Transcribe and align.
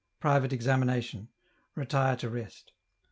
Private 0.19 0.51
Examination. 0.51 1.27
Retire 1.75 2.15
to 2.15 2.29
rest. 2.31 2.71